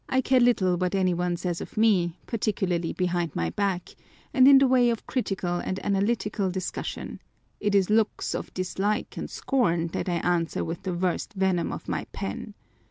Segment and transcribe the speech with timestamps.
[0.09, 3.95] 1 care little what any one says of me, particularly behind my back,
[4.33, 7.21] and in the way of critical and analytical discus sion:
[7.59, 11.87] it is looks of dislike and scorn that I answer with the worst venom of
[11.87, 12.55] my pen.